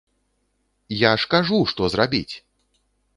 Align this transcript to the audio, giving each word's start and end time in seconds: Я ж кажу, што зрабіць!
Я 1.01 1.11
ж 1.23 1.27
кажу, 1.33 1.59
што 1.73 1.91
зрабіць! 1.95 2.35